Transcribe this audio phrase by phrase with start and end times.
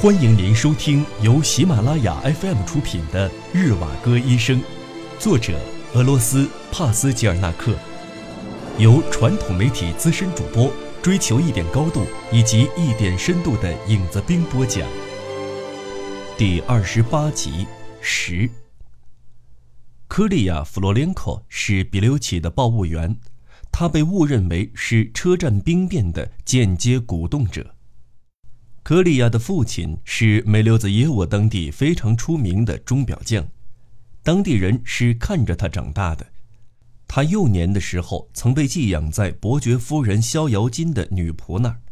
[0.00, 4.60] 欢迎您收听由喜马拉雅 FM 出品的《日瓦戈医生》，
[5.18, 5.58] 作者
[5.92, 7.76] 俄罗斯帕斯吉尔纳克，
[8.78, 10.72] 由传统媒体资深主播
[11.02, 14.88] 追求一点高度以及一点深度的影子兵播讲。
[16.36, 17.66] 第二十八集
[18.00, 18.48] 十。
[20.06, 23.16] 科利亚·弗罗连科是比留奇的报务员，
[23.72, 27.74] 他被误认为是车站兵变的间接鼓动者。
[28.88, 33.46] 科利亚的父亲是梅留兹耶沃当地非常出名的钟表匠，
[34.22, 36.26] 当地人是看着他长大的。
[37.06, 41.82] 他幼年的时候曾被寄养在伯爵夫人逍遥津的女仆那儿，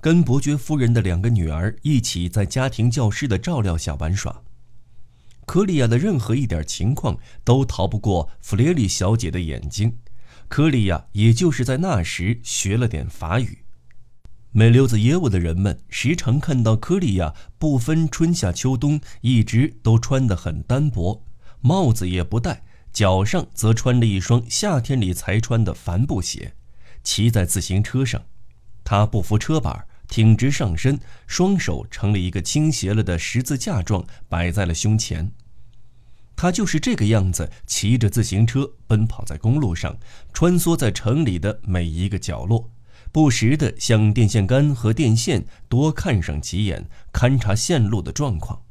[0.00, 4.42] 跟伯爵夫人的两个女儿一起在家庭教师的照料下玩耍。
[5.46, 9.98] 科利亚的任何一点情况都逃不过弗列里小姐的眼睛，
[10.48, 13.58] 科利亚也就是在那时学了点法语。
[14.52, 21.22] 美溜子耶沃的人们时常看到科利亚不分春夏秋冬，一直都穿得很单薄，
[21.60, 26.54] 帽子也不戴，脚上则穿着一双夏天里才穿的帆布鞋，
[27.04, 28.20] 骑在自行车上。
[28.82, 35.30] 他不扶车把，挺直上身，双手成了一个倾斜了的十字架状摆在了胸前。
[36.34, 39.96] 他就是这个样子，骑着自行车奔跑在公路上，
[40.32, 42.68] 穿梭在城里的每一个角落。
[43.12, 48.62] 不时地向电线杆和电线多看上几眼，勘察线路的状况。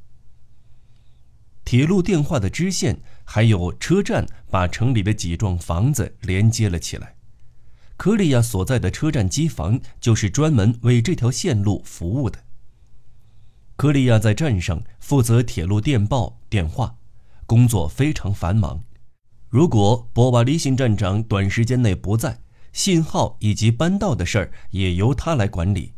[1.65, 7.15] 铁路电话的支线还有车站，把城里的几幢房子连接了起来。
[7.97, 12.39] 科利亚所在的车站机房就是专门为这条线路服务的。
[13.75, 16.95] 科利亚在站上负责铁路电报、电话，
[17.45, 18.83] 工作非常繁忙。
[19.49, 22.39] 如果波瓦利辛站长短时间内不在，
[22.79, 25.91] 信号以及搬道的事儿也由他来管理，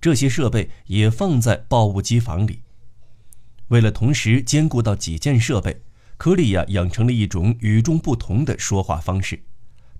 [0.00, 2.62] 这些设备也放在报务机房里。
[3.68, 5.82] 为了同时兼顾到几件设备，
[6.16, 9.44] 科利亚养成了一种与众不同的说话方式。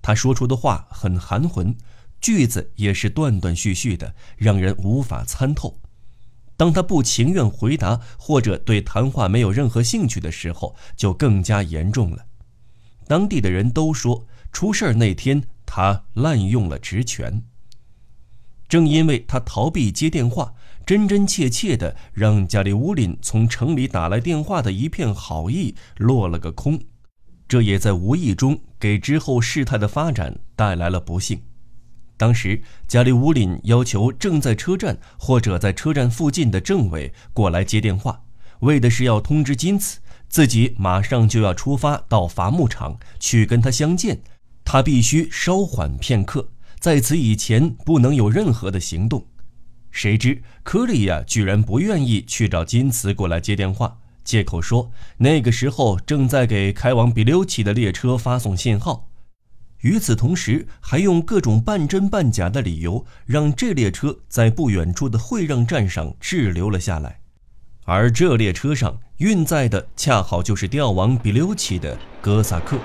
[0.02, 1.72] 他说出的话很含混，
[2.20, 5.78] 句子也是断断续续的，让人无法参透。
[6.56, 12.26] 当他不情愿回答或者对谈话没有任何兴趣的时候，就更加严重了。
[13.06, 15.44] 当地的人都说，出事儿那天。
[15.66, 17.42] 他滥用了职权。
[18.68, 20.54] 正因为他逃避接电话，
[20.84, 26.80] 真真切切的让加里乌林从城里打来电话的一片好意落了个空，
[27.46, 31.42] 这也在无意中给之后事态的发展带来了不幸。
[32.16, 38.22] 当时加里乌林要求正在车站或者在车站附近的政委过来接电话，
[38.60, 39.98] 为的是要通知金子
[40.28, 44.22] 自己马上就要出发到伐木场去跟他相见。
[44.64, 46.48] 他必须稍缓片刻，
[46.80, 49.26] 在此以前不能有任何的行动。
[49.90, 59.08] 谁知科利亚居然不愿意去找金茨过来接电话，借口说那个时候正在给开往比留奇的列车发送信号。
[59.82, 67.20] 与此同时，还用各种半真半假的理由，让这列车在不远处的会让站上滞留了下来。
[67.84, 72.78] 而这列车上运载的恰好就是调往比留奇的哥萨克。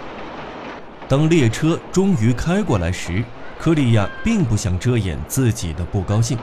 [1.10, 3.26] 当列车终于开过来时，
[3.58, 6.38] 科利亚并不想遮掩自己的不高兴。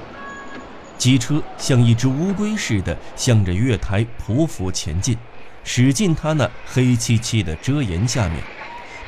[0.98, 5.16] 机车像一只乌龟似的向着月台匍匐前进，
[5.62, 8.42] 驶进他那黑漆漆的遮檐下面，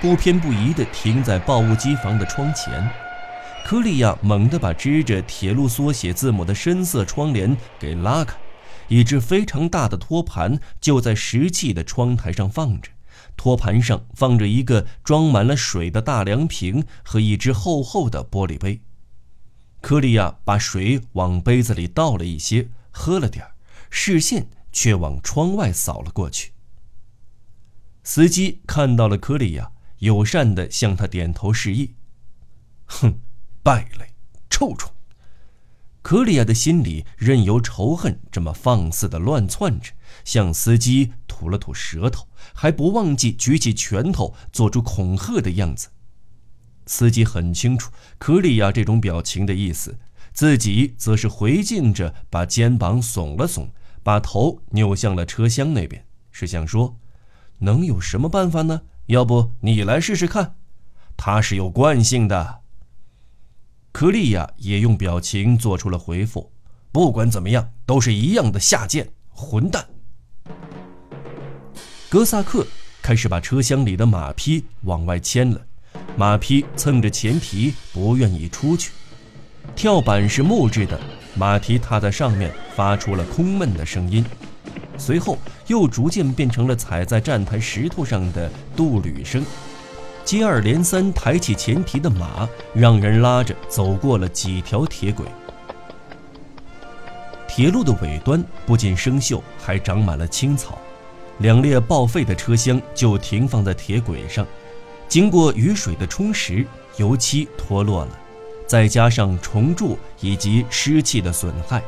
[0.01, 2.89] 不偏不倚地停在报务机房的窗前。
[3.67, 8.37] 科利亚猛地把支着铁路缩写字母的深色窗帘给拉开，
[8.87, 12.91] 一只非常大的托盘就在石砌的窗台上放着。
[13.39, 18.83] 托盘上放着一个装满了水的大凉瓶和一只厚厚的玻璃杯。
[19.81, 23.55] 科利亚把水往杯子里倒了一些，喝了点儿，
[23.89, 26.53] 视线却往窗外扫了过去。
[28.03, 31.95] 司机看到了科利亚，友善地向他点头示意。
[32.87, 33.21] 哼，
[33.63, 34.15] 败类，
[34.51, 34.93] 臭虫！
[36.03, 39.93] 科利亚的心里任由仇恨这么放肆地乱窜着，
[40.25, 42.27] 向司机吐了吐舌头。
[42.55, 45.89] 还不忘记举起拳头，做出恐吓的样子。
[46.87, 49.99] 司机很清楚科利亚这种表情的意思，
[50.33, 53.69] 自己则是回敬着，把肩膀耸了耸，
[54.03, 56.97] 把头扭向了车厢那边，是想说
[57.59, 58.83] ：“能有什么办法呢？
[59.07, 60.57] 要不你来试试看。”
[61.17, 62.61] 他是有惯性的。
[63.93, 66.53] 科利亚也用表情做出了回复
[66.93, 69.89] ：“不管怎么样，都是一样的下贱混蛋。”
[72.11, 72.67] 格萨克
[73.03, 75.61] 开始把车厢里的马匹往外牵了，
[76.17, 78.93] 马匹蹭着前蹄不愿意出去。
[79.77, 80.99] 跳板是木质的，
[81.35, 84.25] 马蹄踏在上面发出了空闷的声音，
[84.97, 89.45] 随后又逐渐变成了踩在站台石头上的杜履声。
[90.25, 95.27] 接二连三抬起前蹄的马，让人拉着走过了几条铁轨。
[97.47, 100.79] 铁路的尾端不仅生锈，还长满了青草。
[101.39, 104.47] 两列报废的车厢就停放在铁轨上，
[105.09, 108.19] 经过雨水的冲蚀，油漆脱落了，
[108.67, 111.83] 再加上虫蛀以及湿气的损害。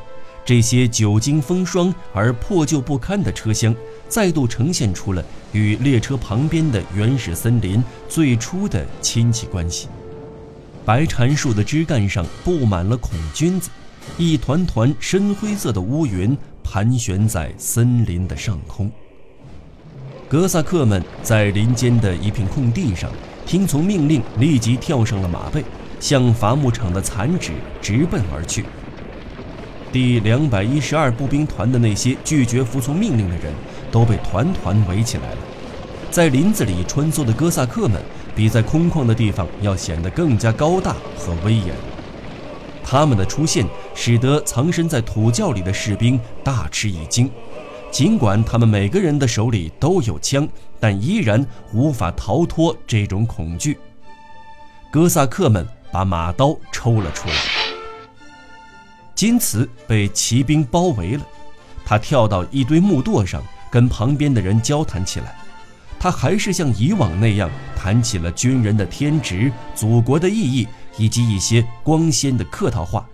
[0.44, 3.74] 这些久经风霜而破旧不堪的车厢，
[4.08, 9.88] 再度呈现出了与列车旁边的原始森林最初的亲戚关系。
[10.84, 13.68] 白杉树的枝干上布满了孔菌子，
[14.16, 18.90] 一团团深灰色的乌云盘旋在森林的上空。
[20.30, 23.10] 哥萨克们在林间的一片空地上，
[23.44, 25.64] 听从命令，立即跳上了马背，
[25.98, 27.50] 向伐木场的残址
[27.82, 28.64] 直奔而去。
[29.90, 33.52] 第两百一十二步兵团的那些拒绝服从命令的人，
[33.90, 35.38] 都被团团围起来了。
[36.12, 38.00] 在林子里穿梭的哥萨克们，
[38.32, 41.74] 比在空旷的地方要显得更加高大和威严。
[42.84, 43.66] 他们的出现，
[43.96, 47.28] 使得藏身在土窖里的士兵大吃一惊。
[47.90, 50.48] 尽管他们每个人的手里都有枪，
[50.78, 53.78] 但依然无法逃脱这种恐惧。
[54.90, 57.34] 哥萨克们把马刀抽了出来。
[59.14, 61.26] 金茨被骑兵包围了，
[61.84, 65.36] 他跳到一堆木垛上，跟旁边的人交谈起来。
[65.98, 70.66] 他还是像以往那样谈起了军人的天职、祖国的意义
[70.96, 73.06] 以及一些光鲜的客套话。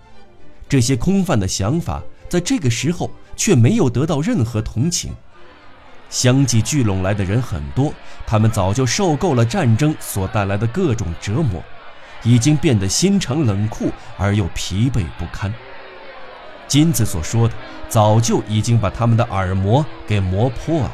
[0.69, 5.13] 这些空泛的想法在这个时候却没有得到任何同情。
[6.09, 7.93] 相继聚拢来的人很多，
[8.25, 11.63] 他们早就受够了战争所带来的各种折磨，
[12.23, 15.53] 已经变得心肠冷酷而又疲惫不堪。
[16.67, 17.53] 金子所说的，
[17.87, 20.93] 早就已经把他们的耳膜给磨破了。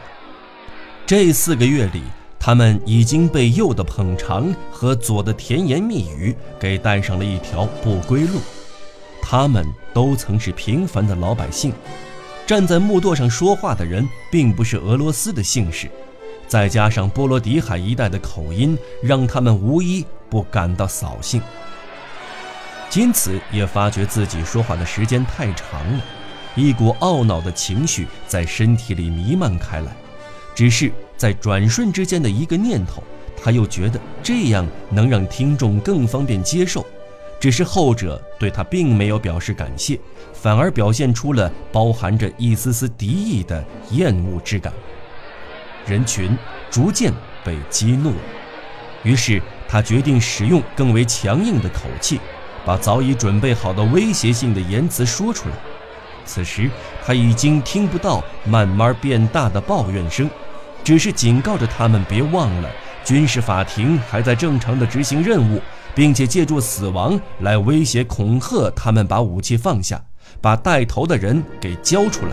[1.06, 2.02] 这四个月里，
[2.40, 8.40] 他们已经被右的捧场和左的甜言蜜语给带上了一条不归路。
[9.22, 11.72] 他们都曾是平凡的老百姓，
[12.46, 15.90] 站在木垛上说话的人并不是俄罗斯的姓氏，
[16.46, 21.42] 再加上波罗的海一带的口音，让他们无一不感到扫兴。
[22.96, 26.04] 因此也发觉自己说话的时间太长了，
[26.54, 29.96] 一股懊恼的情绪在身体里弥漫开来。
[30.54, 33.02] 只是在转瞬之间的一个念头，
[33.42, 36.86] 他又觉得这样能让听众更方便接受。
[37.44, 40.00] 只是后者对他并没有表示感谢，
[40.32, 43.62] 反而表现出了包含着一丝丝敌意的
[43.92, 44.72] 厌恶之感。
[45.86, 46.38] 人群
[46.72, 47.12] 逐渐
[47.44, 48.18] 被激怒了，
[49.04, 52.18] 于是他决定使用更为强硬的口气。
[52.66, 55.56] 把早已准备好的威胁性的言辞说出来。
[56.24, 56.70] 此时
[57.06, 60.30] 他已经听不到慢慢变大的抱怨声，
[60.82, 62.70] 只是警告着他们别忘了，
[63.04, 65.62] 军事法庭还在正常的执行任务，
[65.96, 70.04] 并且借助死亡来威胁恐吓他们把武器放下，
[70.42, 72.32] 把带头的人给交出来。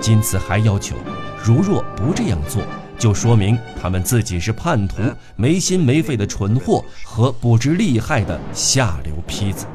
[0.00, 0.96] 金次还要求，
[1.42, 2.62] 如若不这样做。
[2.96, 5.02] 就说明他们自己是叛徒、
[5.34, 9.66] 没心没肺的蠢货和不知厉害的下流坯子。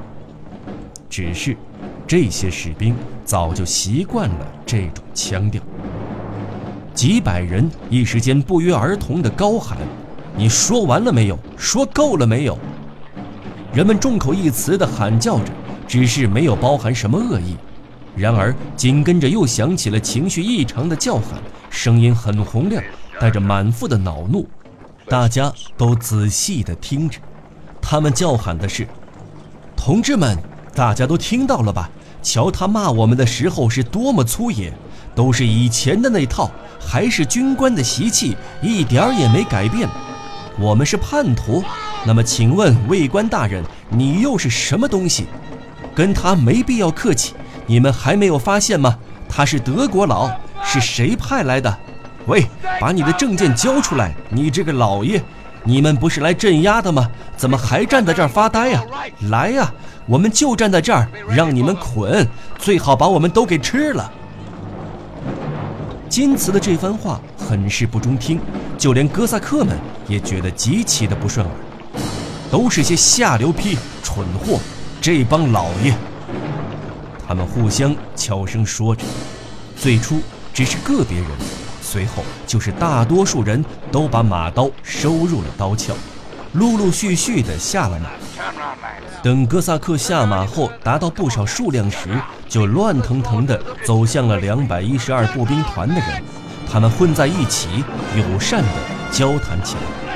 [1.10, 1.56] 只是，
[2.08, 2.96] 这些士兵
[3.26, 5.62] 早就习惯了这种腔调。
[6.94, 9.78] 几百人一时间不约而同地高喊
[10.36, 11.38] ：“你说完了没有？
[11.58, 12.58] 说够了没有？”
[13.74, 15.52] 人们众口一词地喊叫着，
[15.88, 17.56] 只是没有包含什么恶意。
[18.16, 22.84] 然而，紧跟着又响起了情绪异常的叫喊，声音很洪亮。
[23.20, 24.48] 带着满腹的恼怒，
[25.08, 27.20] 大家都仔细地听着。
[27.82, 28.88] 他们叫喊的是
[29.76, 30.38] ：“同志们，
[30.74, 31.90] 大家都听到了吧？
[32.24, 34.74] 瞧他骂我们的时候是多么粗野，
[35.14, 39.90] 都是以前的那套，还是军官的习气，一点儿也没改变。
[40.60, 41.64] 我们是叛徒，
[42.06, 45.26] 那么请问卫官大人，你又是什么东西？
[45.96, 47.34] 跟他没必要客气。
[47.66, 48.98] 你们还没有发现吗？
[49.30, 50.30] 他是德国佬，
[50.62, 51.78] 是谁派来的？”
[52.28, 52.46] 喂，
[52.82, 54.14] 把你的证件交出来！
[54.30, 55.22] 你这个老爷，
[55.64, 57.10] 你们不是来镇压的吗？
[57.38, 58.84] 怎么还站在这儿发呆呀？
[59.30, 59.72] 来呀，
[60.08, 64.12] 我们就站在这儿，让你们捆，最好把我们都给吃了。
[66.10, 68.42] 金瓷的这番话很是不中听，
[68.78, 71.56] 就连哥萨克们也觉得极其的不顺耳。
[72.52, 74.60] 都是些下流坯、蠢货，
[75.00, 75.94] 这帮老爷。
[77.28, 79.04] 他们互相悄声说着，
[79.78, 80.20] 最初
[80.52, 81.28] 只是个别人。
[81.80, 85.94] 随后就是大多数人都把马刀收入了刀鞘，
[86.54, 88.10] 陆陆续续的下了马。
[89.22, 96.24] 等哥萨克下马后达到不少数量时，就乱腾腾地走向了两百一十二步兵团的人，
[96.70, 97.86] 他们混在一起，
[98.18, 98.70] 友善地
[99.12, 100.10] 交谈起来。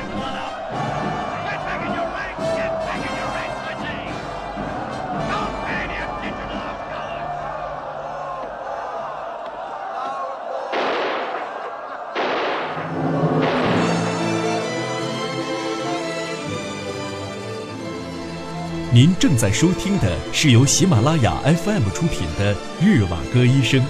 [18.94, 23.80] 您正在收听的是由喜马拉雅 FM 出品的《日瓦戈医生》。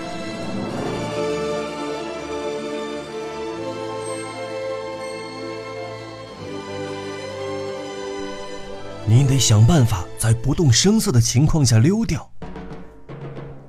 [9.05, 12.27] 您得想办法在不动声色的情况下溜掉。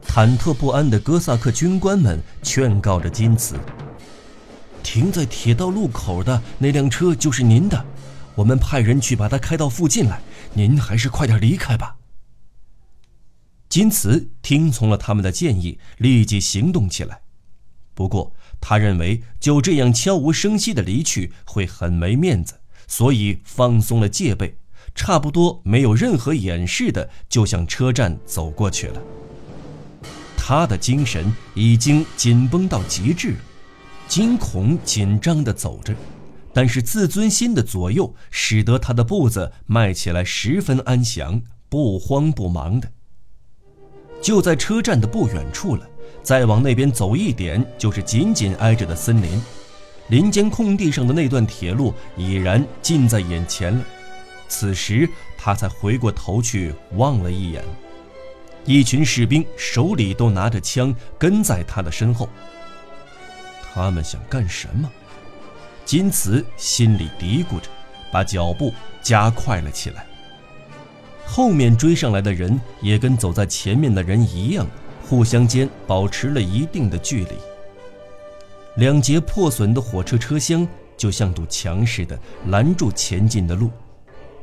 [0.08, 3.56] 忐忑不安的哥萨克军官们劝告着金茨
[4.82, 7.86] ：“停在铁道路口的那辆车就是您的，
[8.36, 10.22] 我们派人去把它开到附近来。”
[10.58, 11.98] 您还是快点离开吧。
[13.68, 17.22] 金慈听从了他们的建议，立即行动起来。
[17.94, 24.58] 不过，他认为就这样悄无声息的离去会很没面子，所以放松了戒备，
[24.94, 29.01] 差不多没有任何掩饰的就向车站走过去了。
[30.38, 33.36] 他的精神已经紧绷到极致，
[34.08, 35.94] 惊恐紧张地走着。
[36.56, 42.90] 但是自尊心的左右，使得他的步子迈起来十分安详，不慌不忙的。
[44.22, 45.86] 就在车站的不远处了，
[46.24, 49.42] 再往那边走一点，就是紧紧挨着的森林。
[50.08, 53.84] 林间空地上的那段铁路已然近在眼前了。
[54.48, 57.62] 此时他才回过头去望了一眼，
[58.64, 62.30] 一群士兵手里都拿着枪，跟在他的身后。
[63.74, 64.90] 他们想干什么？
[65.86, 67.70] 金慈心里嘀咕着，
[68.12, 70.06] 把脚步加快了起来。
[71.25, 74.68] 后面追上来的人也跟走在前面的人一样，
[75.08, 77.32] 互相间保持了一定的距离。
[78.77, 83.70] 两节破损的火车车厢就像堵墙似的拦住前进的路。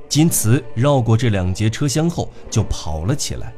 [0.08, 3.52] 金慈绕过这两节车厢后就跑了起来。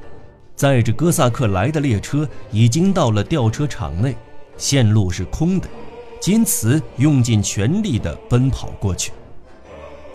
[0.56, 4.16] 载着哥萨克来的列车已经到了吊车场内，
[4.56, 5.68] 线路是空的。
[6.24, 9.12] 金慈用尽全力地奔跑过去，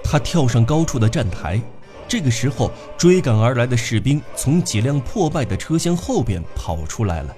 [0.04, 1.62] 他跳上高处的站台。
[2.08, 7.36] 这个时候，追赶而来的士兵从几辆破败的车厢后边跑出来了。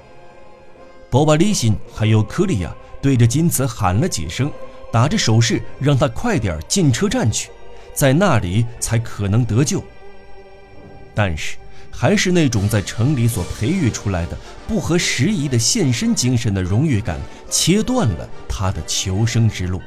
[1.09, 4.49] 博巴利辛还有科利亚对着金慈喊了几声，
[4.89, 7.51] 打着手势让他快点进车站去，
[7.93, 9.83] 在那里才可能得救。
[11.13, 11.57] 但是。
[11.91, 17.19] 还是那种在城里所培育出来的不合时宜的献身精神的荣誉感，
[17.50, 19.79] 切断了他的求生之路。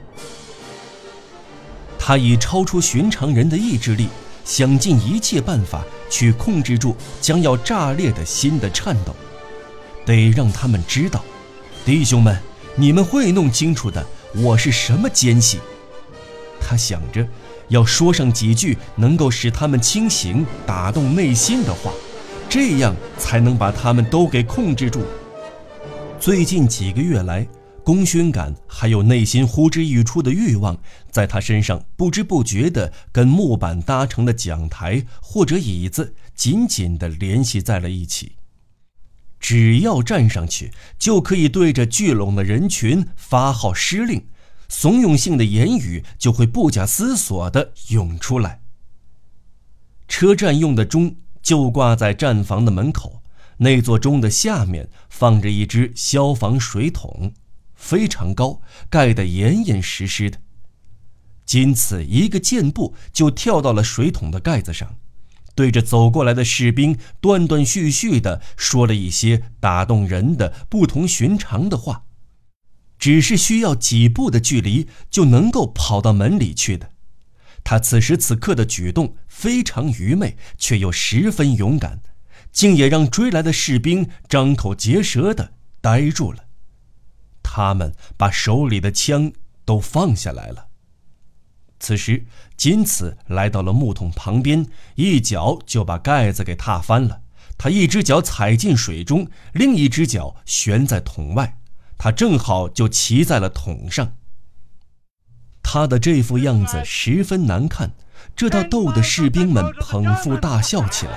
[1.99, 4.09] 他以超出寻常人的意志力，
[4.45, 9.17] 想尽一切办法去控制住将要炸裂的心的颤抖。
[10.07, 11.25] 得让他们知道，
[11.85, 12.39] 弟兄们，
[12.77, 15.59] 你们会弄清楚的，我是什么奸细。
[16.61, 17.27] 他想着。
[17.69, 21.93] 要说上几句能够使他们清醒、打动内心的话，
[22.49, 25.03] 这样才能把他们都给控制住。
[26.21, 27.47] 最近几个月来，
[27.83, 30.79] 功勋感还有内心呼之欲出的欲望，
[31.11, 38.33] 在他身上不知不觉地跟木板搭成的讲台或者椅子紧紧地联系在了一起。
[39.39, 44.25] 只要站上去，就可以对着聚拢的人群发号施令。
[44.69, 48.63] 怂恿性的言语就会不假思索地涌出来。
[50.09, 53.23] 车站用的钟就挂在站房的门口，
[53.59, 57.33] 那座钟的下面放着一只消防水桶，
[57.75, 60.39] 非常高，盖得严严实实的。
[61.47, 64.97] 金此一个箭步就跳到了水桶的盖子上，
[65.55, 72.05] 对着走过来的士兵断断续续地说了一些打动人的、不同寻常的话。
[72.99, 76.91] 只是需要几步的距离就能够跑到门里去的，
[77.63, 82.01] 他此时此刻的举动非常愚昧，却又十分勇敢，
[82.53, 86.45] 竟也让追来的士兵张口结舌的呆住了。
[87.43, 89.33] 他们把手里的枪
[89.65, 90.69] 都放下来了。
[91.79, 92.25] 此时，
[92.57, 97.21] 金此来到了木桶旁边，一脚就把盖子给踏翻了。
[97.59, 101.59] 他一只脚踩进水中，另一只脚悬在桶外。
[101.99, 104.13] 他正好就骑在了桶上。
[105.63, 107.91] 他的这副样子十分难看，
[108.37, 111.13] 这倒逗得士兵们捧腹大笑起来。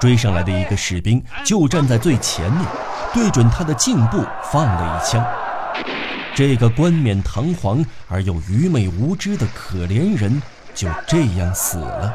[0.00, 2.66] 追上来的一个士兵就站在最前面，
[3.14, 5.24] 对准他的颈部放了一枪。
[6.34, 10.42] 这个冠冕堂皇而又愚昧无知的可怜人
[10.74, 12.14] 就这样死了。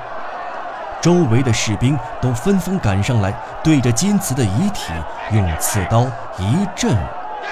[1.02, 4.94] 周围的士兵都纷纷赶上来，对着金瓷的遗体
[5.34, 6.06] 用刺刀
[6.38, 6.96] 一阵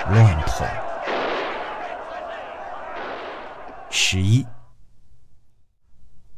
[0.08, 0.65] 乱捅。
[3.91, 4.46] 十一，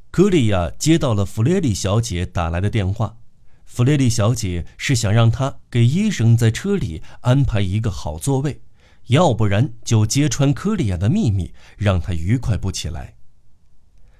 [0.09, 3.17] 科利亚接到了弗雷利小姐打来的电话。
[3.65, 8.61] 弗雷利小姐是想让他给医生在车里安排一个好座位，
[9.07, 13.15] 要不然就揭穿科利亚的秘密，让他愉快不起来。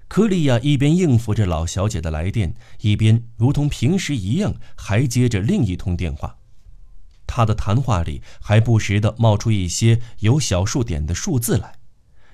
[0.08, 6.38] 科利亚一边应付着老小姐的来电，一边如同平时一样还接着另一通电话。
[7.34, 11.76] 他的谈话里还不时地冒出一些有小数点的数字来。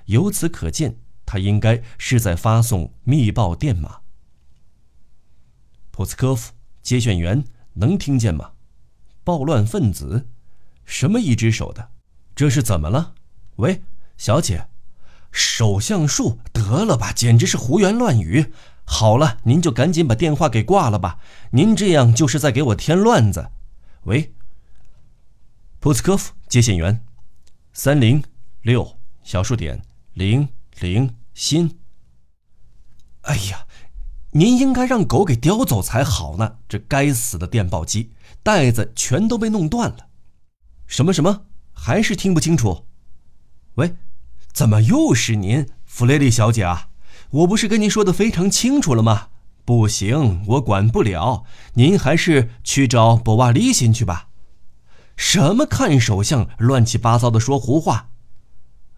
[0.06, 3.98] 由此可见，他应该是在发送密报电码。
[5.92, 6.52] 普斯科夫
[6.82, 8.50] 接线员能听见吗？
[9.22, 10.26] 暴乱分子，
[10.84, 11.90] 什么一只手的？
[12.34, 13.14] 这是怎么了？
[13.56, 13.82] 喂，
[14.16, 14.66] 小姐，
[15.30, 18.52] 手相术得了吧，简直是胡言乱语。
[18.84, 21.18] 好了，您就赶紧把电话给挂了吧，
[21.52, 23.50] 您这样就是在给我添乱子。
[24.04, 24.32] 喂，
[25.80, 27.04] 普斯科夫接线员，
[27.72, 28.20] 三零
[28.62, 29.80] 六小数点。
[30.12, 30.48] 零
[30.80, 31.78] 零心。
[33.20, 33.64] 哎呀，
[34.32, 36.56] 您应该让狗给叼走才好呢！
[36.68, 38.10] 这该死的电报机
[38.42, 40.08] 带子全都被弄断了。
[40.88, 41.44] 什么什么？
[41.72, 42.86] 还是听不清楚？
[43.74, 43.94] 喂，
[44.52, 46.88] 怎么又是您，弗雷利小姐啊？
[47.30, 49.28] 我不是跟您说的非常清楚了吗？
[49.64, 51.44] 不行，我管不了。
[51.74, 54.27] 您还是去找博瓦利辛去吧。
[55.18, 58.08] 什么看手相，乱七八糟的说胡话。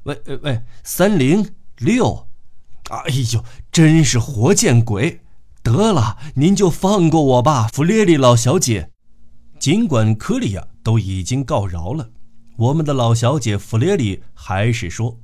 [0.03, 2.29] 喂喂喂，三零六，
[2.91, 5.23] 哎呦，真是活见鬼！
[5.63, 8.91] 得了，您就放过我吧，弗列利老小姐。
[9.59, 12.11] 尽管科利亚都已经告饶了，
[12.57, 15.19] 我们的老小姐弗列里还是说：“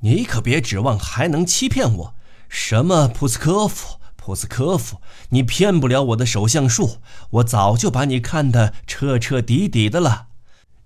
[0.00, 2.14] 你可别指望还能欺骗我。
[2.48, 6.96] 什么普斯科夫，普斯科夫，你骗不了我的手相术。
[7.28, 10.28] 我早就把你看得彻彻底底的了。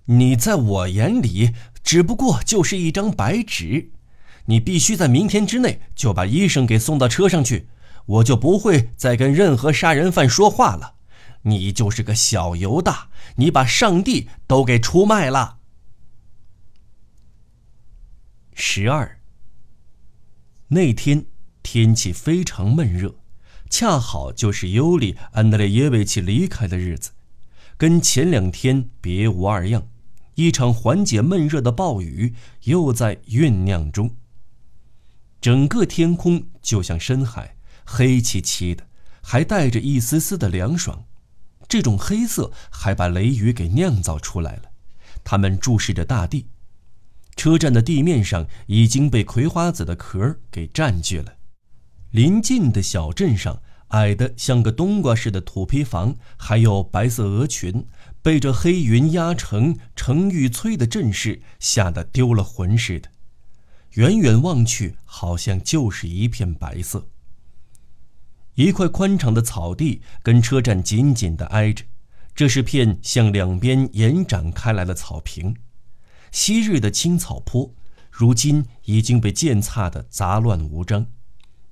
[0.07, 3.91] 你在我眼里……”只不过就是一张白纸，
[4.45, 7.69] 你必须在明天之内就把医生给送到车上去，
[8.05, 10.95] 我就不会再跟任何杀人犯说话了。
[11.43, 15.59] 你就是个小犹大，你把上帝都给出卖了。
[18.53, 19.19] 十二
[20.67, 21.25] 那天
[21.63, 23.15] 天气非常闷热，
[23.69, 27.11] 恰好就是尤里安德烈耶维奇离开的日子，
[27.77, 29.87] 跟前两天别无二样。
[30.35, 34.15] 一场缓解闷热的暴雨又在酝酿中。
[35.41, 38.85] 整个天空就像深海，黑漆漆的，
[39.21, 41.05] 还带着一丝丝的凉爽。
[41.67, 44.63] 这种黑色还把雷雨给酿造出来了。
[45.23, 46.47] 他们注视着大地，
[47.35, 51.35] 车站的地面上已经被葵花籽的壳给占据了。
[52.11, 57.85] 临近的小镇上，矮的像个冬瓜似的土坯房，还有白色鹅群。
[58.21, 63.09] 被这黑云压成成玉摧的阵势吓得丢了魂似的，
[63.91, 67.07] 远远望去，好像就是一片白色。
[68.55, 71.85] 一块宽敞的草地跟车站紧紧地挨着，
[72.35, 75.55] 这是片向两边延展开来的草坪。
[76.29, 77.73] 昔日的青草坡，
[78.11, 81.07] 如今已经被践踏得杂乱无章，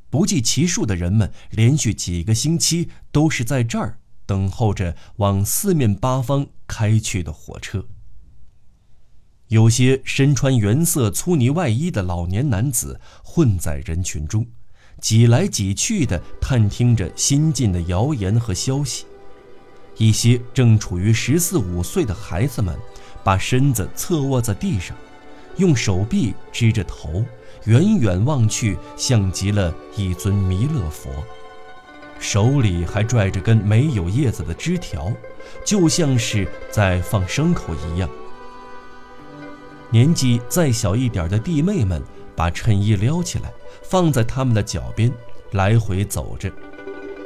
[0.10, 4.00] 不计其数的人们连续几个星期都是在这儿。
[4.26, 7.86] 等候着往四面八方开去的火车。
[9.48, 14.46] 有些身穿原色粗呢外衣的老年男子混在人群中，
[15.00, 19.06] 挤来挤去的探听着新进的谣言和消息。
[19.96, 22.78] 一些正处于十四五岁的孩子们，
[23.24, 24.94] 把身子侧卧在地上，
[25.56, 27.24] 用手臂支着头，
[27.68, 31.12] 远远望去，像极了一尊弥勒佛。
[32.18, 35.12] 手里还拽着根没有叶子的枝条，
[35.66, 38.10] 就像是在放牲口一样。
[39.90, 42.02] 年纪再小一点的弟妹们
[42.38, 43.52] 把衬衣撩起来，
[43.84, 45.12] 放在他们的脚边，
[45.52, 46.50] 来回走着，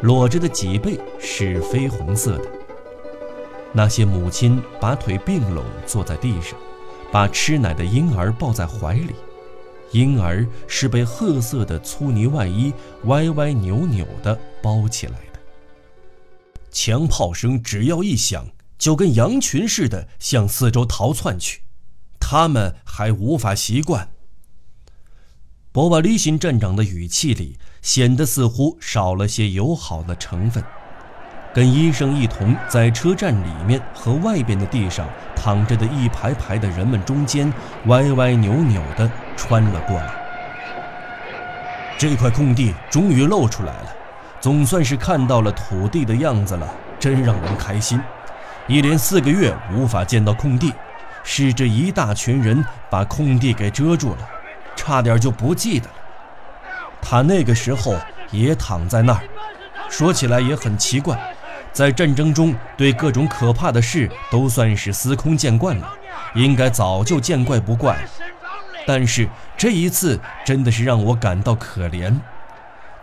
[0.01, 2.45] 裸着的脊背是绯红色的。
[3.71, 6.57] 那些母亲把腿并拢坐在地上，
[7.11, 9.13] 把吃奶的婴儿抱在怀里。
[9.91, 12.73] 婴儿是被褐色的粗呢外衣
[13.05, 15.39] 歪歪扭扭地包起来的。
[16.71, 21.61] 枪炮声只要一响，就跟羊群似的向四周逃窜去。
[22.19, 24.09] 他们还无法习惯。
[25.73, 30.63] 博瓦利辛站长的语气里显得似乎少了些友好的成分。
[31.53, 37.51] 跟医生一同在车站里面和外边的地上躺着的一排排的人们中间，
[37.87, 40.13] 歪歪扭扭的穿了过来。
[41.97, 43.95] 这块空地终于露出来了，
[44.39, 46.67] 总算是看到了土地的样子了，
[46.99, 48.01] 真让人开心。
[48.67, 50.73] 一连四个月无法见到空地，
[51.23, 54.29] 是这一大群人把空地给遮住了，
[54.75, 55.93] 差点就不记得了。
[57.01, 57.95] 他那个时候
[58.31, 59.21] 也躺在那儿，
[59.89, 61.19] 说起来也很奇怪，
[61.71, 65.87] 在战争中对各种可怕的事都算是司空见惯了，
[66.33, 67.97] 应该早就见怪不怪。
[68.85, 72.19] 但是这一次真的是让我感到可怜，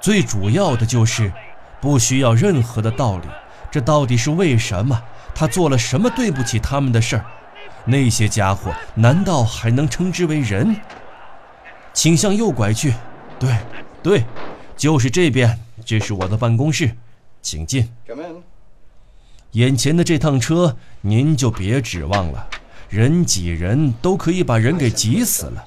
[0.00, 1.32] 最主要的就是
[1.80, 3.28] 不需要任何的道理，
[3.70, 5.02] 这到底是为什么？
[5.34, 7.24] 他做了什么对不起他们的事儿？
[7.84, 10.76] 那些家伙难道还能称之为人？
[11.92, 12.92] 请向右拐去，
[13.38, 13.56] 对，
[14.02, 14.24] 对，
[14.76, 16.96] 就是这边，这是我的办公室，
[17.40, 17.88] 请进。
[19.52, 22.48] 眼前的这趟车您就别指望了，
[22.88, 25.64] 人挤人都可以把人给挤死了。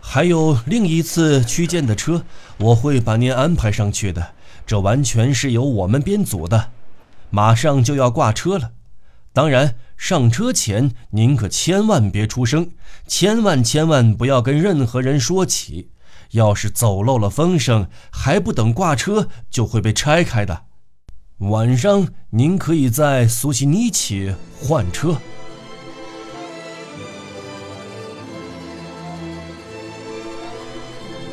[0.00, 2.24] 还有另一次区间的车，
[2.58, 4.34] 我会把您安排上去的。
[4.66, 6.70] 这完全是由我们编组的，
[7.30, 8.72] 马上就要挂车了。
[9.32, 12.70] 当然，上车前您可千万别出声，
[13.06, 15.90] 千万千万不要跟任何人说起。
[16.32, 20.64] 要是走漏了风声，还不等挂车就会被拆开的。
[21.38, 25.18] 晚上您可以在苏西尼奇换车。